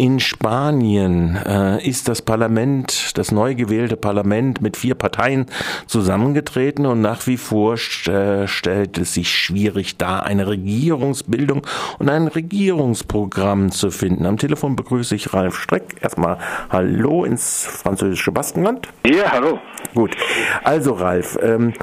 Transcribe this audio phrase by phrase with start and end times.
[0.00, 5.44] In Spanien äh, ist das Parlament, das neu gewählte Parlament mit vier Parteien
[5.86, 11.66] zusammengetreten und nach wie vor äh, stellt es sich schwierig dar, eine Regierungsbildung
[11.98, 14.24] und ein Regierungsprogramm zu finden.
[14.24, 15.96] Am Telefon begrüße ich Ralf Streck.
[16.00, 16.38] Erstmal
[16.70, 18.88] Hallo ins französische Baskenland.
[19.04, 19.58] Ja, hallo.
[19.94, 20.16] Gut.
[20.64, 21.74] Also Ralf, ähm,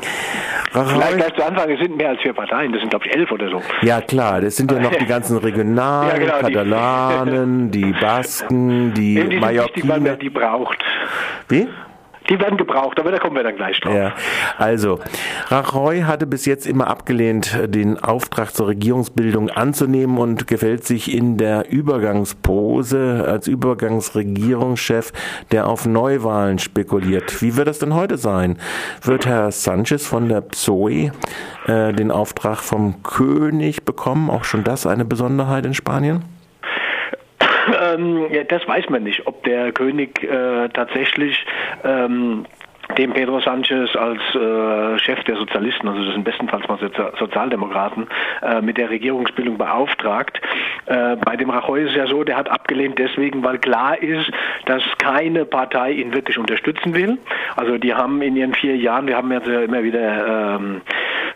[0.86, 3.32] Vielleicht gleich zu Anfang, es sind mehr als vier Parteien, das sind glaube ich elf
[3.32, 3.62] oder so.
[3.82, 8.94] Ja klar, das sind ja noch die ganzen Regionalen, ja, genau, Katalanen, die, die Basken,
[8.94, 10.00] die, die Mallorquiner.
[10.00, 10.84] Die, die braucht.
[11.50, 11.68] Wie?
[12.30, 13.94] Die werden gebraucht, aber da kommen wir dann gleich drauf.
[13.94, 14.14] Ja,
[14.58, 15.00] also,
[15.48, 21.38] Rajoy hatte bis jetzt immer abgelehnt, den Auftrag zur Regierungsbildung anzunehmen und gefällt sich in
[21.38, 25.14] der Übergangspose als Übergangsregierungschef,
[25.52, 27.42] der auf Neuwahlen spekuliert.
[27.42, 28.58] Wie wird das denn heute sein?
[29.02, 31.12] Wird Herr Sanchez von der PSOE
[31.68, 34.30] äh, den Auftrag vom König bekommen?
[34.30, 36.37] Auch schon das eine Besonderheit in Spanien?
[37.94, 41.46] Ähm, ja, das weiß man nicht, ob der König äh, tatsächlich
[41.84, 42.46] ähm,
[42.98, 46.80] dem Pedro Sanchez als äh, Chef der Sozialisten, also das sind bestenfalls mal
[47.20, 48.08] Sozialdemokraten,
[48.42, 50.40] äh, mit der Regierungsbildung beauftragt.
[50.86, 54.32] Äh, bei dem Rajoy ist es ja so, der hat abgelehnt deswegen, weil klar ist,
[54.66, 57.18] dass keine Partei ihn wirklich unterstützen will.
[57.56, 60.82] Also die haben in ihren vier Jahren, wir haben ja immer wieder ähm,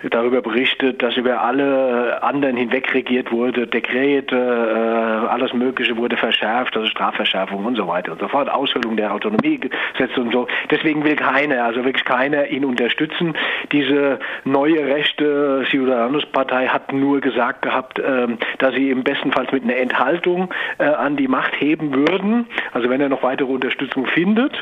[0.09, 6.75] darüber berichtet, dass über alle anderen hinweg regiert wurde, Dekrete, äh, alles Mögliche wurde verschärft,
[6.75, 10.47] also Strafverschärfung und so weiter und so fort, Aushöhlung der Autonomiegesetze und so.
[10.69, 13.35] Deswegen will keiner, also wirklich keiner ihn unterstützen.
[13.71, 18.27] Diese neue rechte Ciudadanos-Partei hat nur gesagt gehabt, äh,
[18.57, 23.01] dass sie im bestenfalls mit einer Enthaltung äh, an die Macht heben würden, also wenn
[23.01, 24.53] er noch weitere Unterstützung findet.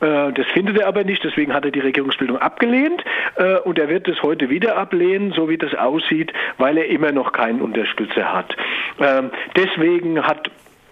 [0.00, 3.04] Äh, das findet er aber nicht, deswegen hat er die Regierungsbildung abgelehnt
[3.36, 7.12] äh, und er wird es heute wieder ablehnen, so wie das aussieht, weil er immer
[7.12, 8.54] noch keinen Unterstützer hat.
[9.00, 10.50] Ähm, deswegen hat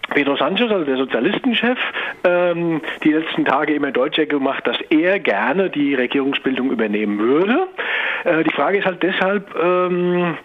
[0.09, 1.79] Pedro Sanchez, also der Sozialistenchef,
[2.23, 7.67] ähm, die letzten Tage immer deutlicher gemacht, dass er gerne die Regierungsbildung übernehmen würde.
[8.23, 10.37] Äh, die Frage ist halt deshalb, ähm,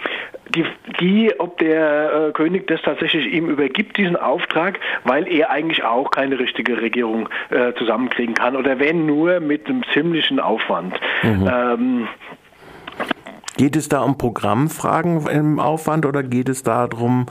[0.55, 0.65] die,
[1.01, 6.11] die, ob der äh, König das tatsächlich ihm übergibt, diesen Auftrag, weil er eigentlich auch
[6.11, 10.99] keine richtige Regierung äh, zusammenkriegen kann oder wenn nur mit einem ziemlichen Aufwand.
[11.23, 11.51] Mhm.
[11.53, 12.09] Ähm,
[13.59, 17.27] Geht es da um Programmfragen im Aufwand oder geht es darum,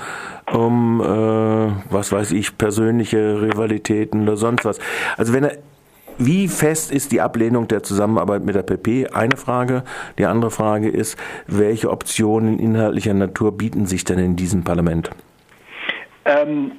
[0.51, 4.77] um, äh, was weiß ich, persönliche Rivalitäten oder sonst was?
[5.15, 5.57] Also wenn er
[6.19, 9.07] wie fest ist die Ablehnung der Zusammenarbeit mit der PP?
[9.13, 9.83] Eine Frage.
[10.17, 11.15] Die andere Frage ist,
[11.45, 15.11] welche Optionen inhaltlicher Natur bieten sich denn in diesem Parlament?
[16.25, 16.71] Ähm,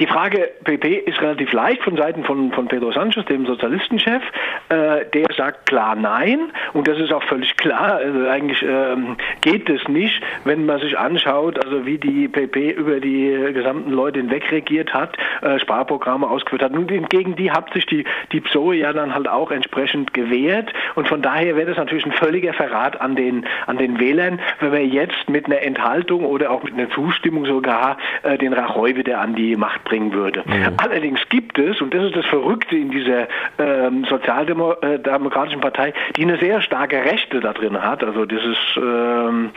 [0.00, 4.22] die Frage PP ist relativ leicht von Seiten von, von Pedro Sanchez, dem Sozialistenchef.
[4.68, 7.96] Äh, der sagt klar nein und das ist auch völlig klar.
[7.96, 12.98] Also eigentlich ähm, geht es nicht, wenn man sich anschaut, also wie die PP über
[12.98, 16.72] die gesamten Leute hinweg regiert hat, äh, Sparprogramme ausgeführt hat.
[16.72, 21.06] Und gegen die hat sich die, die PSOE ja dann halt auch entsprechend gewehrt und
[21.06, 24.84] von daher wäre das natürlich ein völliger Verrat an den, an den Wählern, wenn wir
[24.84, 29.36] jetzt mit einer Enthaltung oder auch mit einer Zustimmung sogar äh, den Rajoy wieder an
[29.36, 30.42] die Macht bringen würde.
[30.46, 30.74] Mhm.
[30.78, 33.28] Allerdings gibt es, und das ist das Verrückte in dieser
[33.58, 38.02] ähm, sozialdemokratischen Partei, die eine sehr starke Rechte da drin hat.
[38.02, 39.50] Also das ist ähm,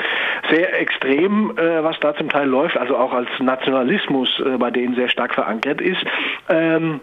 [0.49, 4.95] sehr extrem, äh, was da zum Teil läuft, also auch als Nationalismus äh, bei denen
[4.95, 6.03] sehr stark verankert ist.
[6.49, 6.99] Ähm,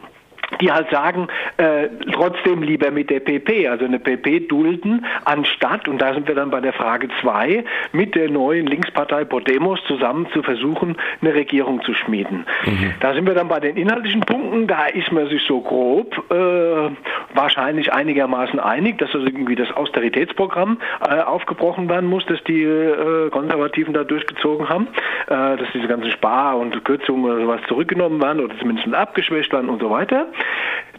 [0.61, 5.99] die halt sagen, äh, trotzdem lieber mit der PP, also eine PP dulden, anstatt, und
[5.99, 10.43] da sind wir dann bei der Frage 2, mit der neuen Linkspartei Podemos zusammen zu
[10.43, 12.47] versuchen, eine Regierung zu schmieden.
[12.65, 12.95] Mhm.
[13.01, 16.91] Da sind wir dann bei den inhaltlichen Punkten, da ist man sich so grob äh,
[17.35, 20.79] wahrscheinlich einigermaßen einig, dass also irgendwie das Austeritätsprogramm
[21.09, 24.89] äh, aufgebrochen werden muss, das die äh, Konservativen da durchgezogen haben,
[25.27, 29.69] äh, dass diese ganzen Spar- und Kürzungen oder sowas zurückgenommen werden oder zumindest abgeschwächt werden
[29.69, 30.27] und so weiter.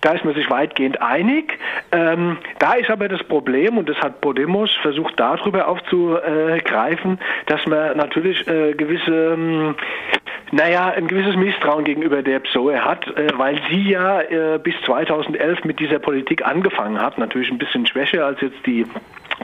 [0.01, 1.57] Da ist man sich weitgehend einig.
[1.91, 7.97] Ähm, da ist aber das Problem, und das hat Podemos versucht darüber aufzugreifen, dass man
[7.97, 9.75] natürlich äh, gewisse, ähm,
[10.51, 15.63] naja, ein gewisses Misstrauen gegenüber der PSOE hat, äh, weil sie ja äh, bis 2011
[15.63, 17.17] mit dieser Politik angefangen hat.
[17.17, 18.85] Natürlich ein bisschen schwächer als jetzt die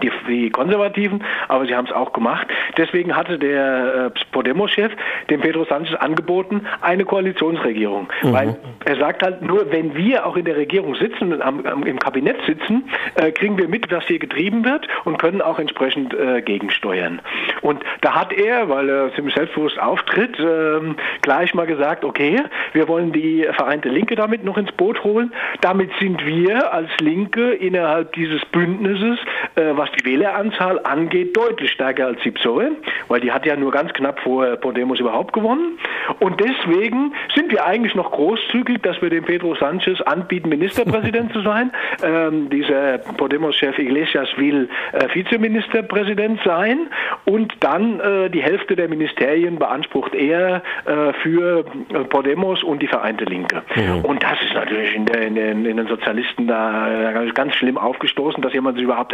[0.01, 2.47] die, die Konservativen, aber sie haben es auch gemacht.
[2.77, 4.91] Deswegen hatte der äh, Podemos-Chef
[5.29, 8.09] dem Pedro Sanchez angeboten, eine Koalitionsregierung.
[8.23, 8.33] Mhm.
[8.33, 11.83] Weil er sagt halt, nur wenn wir auch in der Regierung sitzen und am, am,
[11.83, 16.13] im Kabinett sitzen, äh, kriegen wir mit, was hier getrieben wird und können auch entsprechend
[16.13, 17.21] äh, gegensteuern.
[17.61, 22.41] Und da hat er, weil er ziemlich selbstbewusst auftritt, ähm, gleich mal gesagt, okay,
[22.73, 25.31] wir wollen die Vereinte Linke damit noch ins Boot holen.
[25.61, 29.19] Damit sind wir als Linke innerhalb dieses Bündnisses,
[29.55, 32.73] äh, was die Wähleranzahl angeht, deutlich stärker als die PSOE,
[33.07, 35.79] weil die hat ja nur ganz knapp vor Podemos überhaupt gewonnen.
[36.19, 41.41] Und deswegen sind wir eigentlich noch großzügig, dass wir dem Pedro Sanchez anbieten, Ministerpräsident zu
[41.41, 41.71] sein.
[42.03, 46.87] Ähm, dieser Podemos-Chef Iglesias will äh, Vizeministerpräsident sein
[47.25, 52.87] und dann äh, die Hälfte der Ministerien beansprucht er äh, für äh, Podemos und die
[52.87, 53.61] Vereinte Linke.
[53.75, 54.03] Mhm.
[54.03, 57.77] Und das ist natürlich in, der, in, den, in den Sozialisten da äh, ganz schlimm
[57.77, 59.13] aufgestoßen, dass jemand sich überhaupt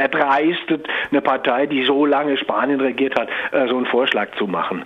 [0.57, 4.83] erdreistet, eine Partei, die so lange Spanien regiert hat, äh, so einen Vorschlag zu machen.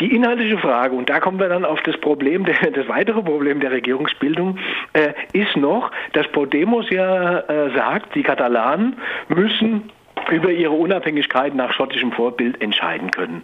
[0.00, 2.44] Die inhaltliche Frage, und da kommen wir dann auf das Problem,
[2.74, 4.58] das weitere Problem der Regierungsbildung,
[4.92, 8.96] äh, ist noch, dass Podemos ja äh, sagt, die Katalanen
[9.28, 9.90] müssen
[10.32, 13.42] über ihre Unabhängigkeit nach schottischem Vorbild entscheiden können.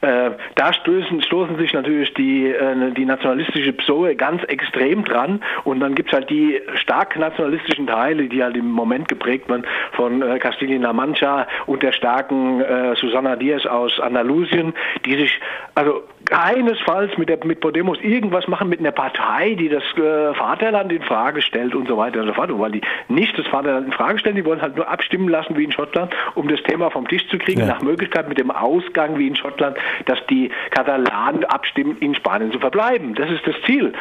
[0.00, 5.80] Äh, da stoßen, stoßen sich natürlich die, äh, die nationalistische PSOE ganz extrem dran und
[5.80, 10.22] dann gibt es halt die stark nationalistischen Teile, die halt im Moment geprägt werden von
[10.22, 14.74] äh, Castilla-La Mancha und der starken äh, Susana Diaz aus Andalusien,
[15.04, 15.40] die sich
[15.74, 20.92] also keinesfalls mit, der, mit Podemos irgendwas machen mit einer Partei, die das äh, Vaterland
[20.92, 23.92] in Frage stellt und so weiter und so fort, weil die nicht das Vaterland in
[23.92, 27.06] Frage stellen, die wollen halt nur abstimmen lassen wie in Schottland um das Thema vom
[27.08, 27.66] Tisch zu kriegen, ja.
[27.66, 29.76] nach Möglichkeit mit dem Ausgang wie in Schottland,
[30.06, 33.14] dass die Katalanen abstimmen, in Spanien zu verbleiben.
[33.14, 33.92] Das ist das Ziel.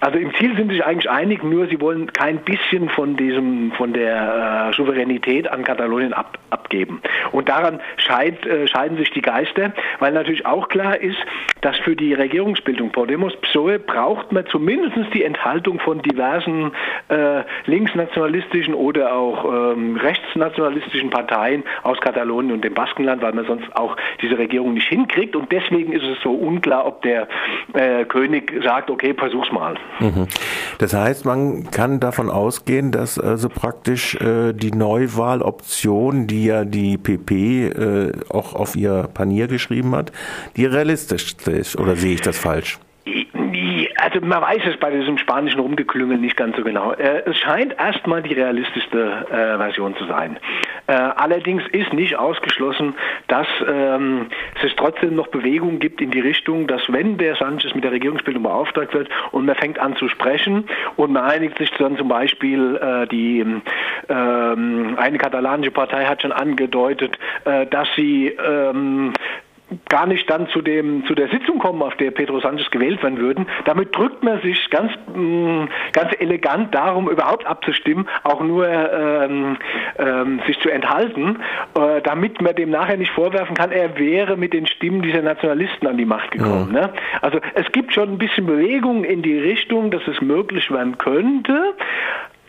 [0.00, 3.70] Also im Ziel sind sie sich eigentlich einig, nur sie wollen kein bisschen von diesem,
[3.72, 7.02] von der äh, Souveränität an Katalonien ab, abgeben.
[7.32, 11.18] Und daran scheid, äh, scheiden sich die Geister, weil natürlich auch klar ist,
[11.62, 16.72] dass für die Regierungsbildung Podemos PSOE braucht man zumindest die Enthaltung von diversen
[17.08, 23.74] äh, linksnationalistischen oder auch ähm, rechtsnationalistischen Parteien aus Katalonien und dem Baskenland, weil man sonst
[23.76, 25.36] auch diese Regierung nicht hinkriegt.
[25.36, 27.28] Und deswegen ist es so unklar, ob der
[27.74, 29.74] äh, König sagt, okay, versuch's mal.
[30.00, 30.26] Mhm.
[30.78, 36.96] Das heißt, man kann davon ausgehen, dass also praktisch äh, die Neuwahloption, die ja die
[36.96, 40.12] PP äh, auch auf ihr Panier geschrieben hat,
[40.56, 40.64] die
[41.50, 41.76] realistisch ist.
[41.76, 42.78] Oder sehe ich das falsch?
[43.96, 46.92] Also man weiß es bei diesem spanischen Rumgeklüngel nicht ganz so genau.
[46.92, 50.38] Äh, es scheint erstmal die realistischste äh, Version zu sein.
[50.86, 52.94] Äh, allerdings ist nicht ausgeschlossen,
[53.28, 54.26] dass ähm,
[54.62, 58.42] es trotzdem noch Bewegung gibt in die Richtung, dass wenn der Sanchez mit der Regierungsbildung
[58.42, 60.64] beauftragt wird und man fängt an zu sprechen
[60.96, 63.44] und man einigt sich dann zum Beispiel äh, die
[64.08, 69.12] ähm, eine katalanische Partei hat schon angedeutet, dass sie ähm,
[69.90, 73.18] gar nicht dann zu dem zu der Sitzung kommen, auf der Pedro Sanchez gewählt werden
[73.18, 73.46] würden.
[73.66, 75.18] Damit drückt man sich ganz mh,
[75.64, 79.58] mm, ganz elegant darum, überhaupt abzustimmen, auch nur ähm,
[79.98, 81.40] ähm, sich zu enthalten,
[81.74, 85.86] äh, damit man dem nachher nicht vorwerfen kann, er wäre mit den Stimmen dieser Nationalisten
[85.86, 86.72] an die Macht gekommen.
[86.74, 86.86] Ja.
[86.86, 86.92] Ne?
[87.20, 91.74] Also es gibt schon ein bisschen Bewegung in die Richtung, dass es möglich werden könnte.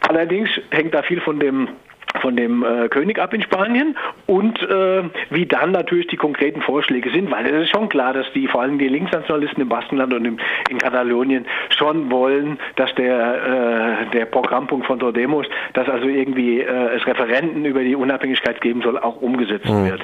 [0.07, 1.69] Allerdings hängt da viel von dem
[2.19, 3.97] von dem äh, König ab in Spanien
[4.27, 8.31] und äh, wie dann natürlich die konkreten Vorschläge sind, weil es ist schon klar, dass
[8.33, 10.37] die vor allem die Linksnationalisten im Baskenland und im,
[10.69, 16.95] in Katalonien schon wollen, dass der, äh, der Programmpunkt von Podemos, dass also irgendwie äh,
[16.95, 19.89] es Referenten über die Unabhängigkeit geben soll, auch umgesetzt mhm.
[19.89, 20.01] wird.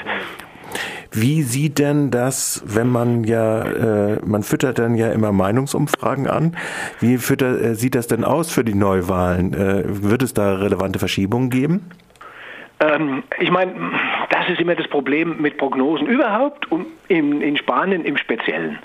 [1.12, 6.58] Wie sieht denn das, wenn man ja, äh, man füttert dann ja immer Meinungsumfragen an,
[7.00, 9.54] wie füttert, äh, sieht das denn aus für die Neuwahlen?
[9.54, 11.90] Äh, wird es da relevante Verschiebungen geben?
[12.80, 13.74] Ähm, ich meine,
[14.30, 18.78] das ist immer das Problem mit Prognosen überhaupt und in, in Spanien im Speziellen.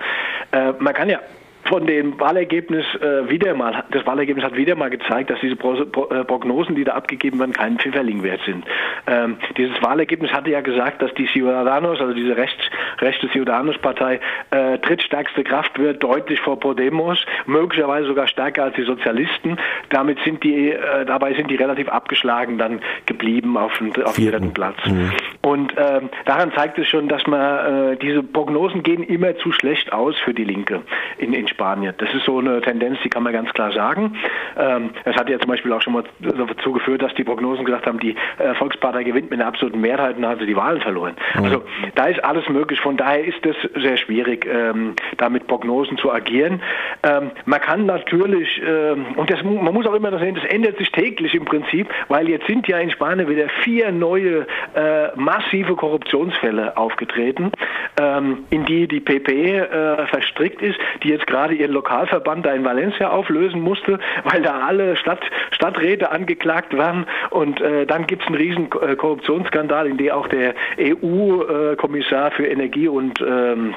[0.53, 1.21] Äh, man kann ja
[1.65, 5.85] von dem Wahlergebnis äh, wieder mal, das Wahlergebnis hat wieder mal gezeigt, dass diese Pro
[5.87, 8.65] Pro äh, Prognosen, die da abgegeben werden, keinen Pfifferling wert sind.
[9.07, 12.63] Ähm, dieses Wahlergebnis hatte ja gesagt, dass die Ciudadanos, also diese rechts,
[13.01, 14.21] rechte Ciudadanos-Partei,
[14.51, 19.57] äh, drittstärkste Kraft wird, deutlich vor Podemos, möglicherweise sogar stärker als die Sozialisten.
[19.91, 24.31] Damit sind die, äh, dabei sind die relativ abgeschlagen dann geblieben auf dem, auf dem
[24.31, 24.77] dritten Platz.
[24.87, 25.13] Mhm.
[25.43, 29.93] Und ähm, daran zeigt es schon, dass man äh, diese Prognosen gehen immer zu schlecht
[29.93, 30.83] aus für die Linke
[31.19, 31.95] in, in Spanien.
[31.99, 34.17] Das ist so eine Tendenz, die kann man ganz klar sagen.
[34.59, 37.87] Ähm, es hat ja zum Beispiel auch schon mal dazu geführt, dass die Prognosen gesagt
[37.87, 41.15] haben, die äh, Volkspartei gewinnt mit einer absoluten Mehrheit und hat sie die Wahlen verloren.
[41.35, 41.45] Mhm.
[41.45, 41.63] Also
[41.95, 42.81] da ist alles möglich.
[42.81, 46.61] Von daher ist es sehr schwierig, ähm, da mit Prognosen zu agieren.
[47.03, 50.91] Ähm, man kann natürlich, ähm, und das, man muss auch immer sehen, das ändert sich
[50.93, 56.77] täglich im Prinzip, weil jetzt sind ja in Spanien wieder vier neue äh, massive Korruptionsfälle
[56.77, 57.53] aufgetreten,
[58.01, 62.53] ähm, in die die PP äh, verstrickt ist, die jetzt gerade gerade ihren Lokalverband da
[62.53, 65.21] in Valencia auflösen musste, weil da alle Stadt,
[65.51, 67.07] Stadträte angeklagt waren.
[67.31, 72.47] Und äh, dann gibt es einen riesen äh, Korruptionsskandal, in dem auch der EU-Kommissar für
[72.47, 73.75] Energie und ähm,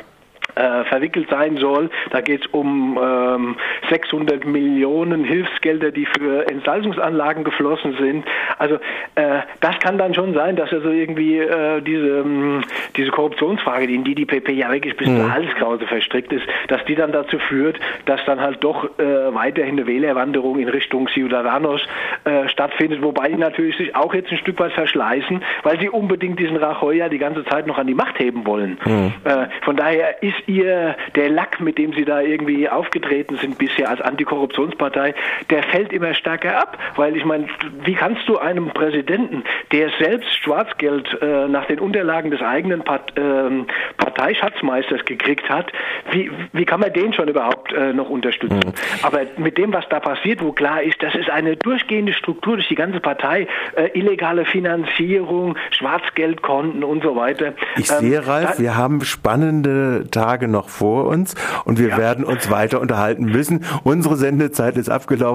[0.55, 1.89] äh, verwickelt sein soll.
[2.11, 3.55] Da geht es um ähm,
[3.89, 8.25] 600 Millionen Hilfsgelder, die für Entsalzungsanlagen geflossen sind.
[8.57, 8.75] Also
[9.15, 12.61] äh, das kann dann schon sein, dass also irgendwie äh, diese, ähm,
[12.95, 15.17] diese Korruptionsfrage, in die die PP ja wirklich bis mhm.
[15.17, 19.77] zur Halskrause verstrickt ist, dass die dann dazu führt, dass dann halt doch äh, weiterhin
[19.77, 21.81] eine Wählerwanderung in Richtung Ciudadanos
[22.23, 26.39] äh, stattfindet, wobei die natürlich sich auch jetzt ein Stück weit verschleißen, weil sie unbedingt
[26.39, 28.77] diesen Rajoy ja die ganze Zeit noch an die Macht heben wollen.
[28.85, 29.13] Mhm.
[29.61, 34.01] Von daher ist ihr der Lack, mit dem sie da irgendwie aufgetreten sind bisher als
[34.01, 35.13] Antikorruptionspartei,
[35.49, 37.47] der fällt immer stärker ab, weil ich meine,
[37.83, 43.13] wie kannst du einem Präsidenten, der selbst Schwarzgeld äh, nach den Unterlagen des eigenen Part,
[43.17, 45.71] ähm, Parteischatzmeisters gekriegt hat,
[46.11, 48.59] wie, wie kann man den schon überhaupt äh, noch unterstützen?
[48.65, 48.73] Mhm.
[49.03, 52.67] Aber mit dem, was da passiert, wo klar ist, das ist eine durchgehende Struktur durch
[52.67, 57.53] die ganze Partei, äh, illegale Finanzierung, Schwarzgeldkonten und so weiter.
[57.77, 61.97] Ich ähm, sehe, Ralf, wir haben spannende Tage noch vor uns und wir ja.
[61.97, 63.63] werden uns weiter unterhalten müssen.
[63.83, 65.25] Unsere Sendezeit ist abgelaufen.